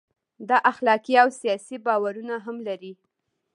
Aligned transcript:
دا 0.49 0.57
اخلاقي 0.71 1.13
او 1.23 1.29
سیاسي 1.41 1.75
باورونه 1.85 2.35
هم 2.45 2.55
لري. 2.67 2.93